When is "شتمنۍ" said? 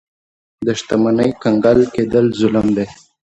0.79-1.31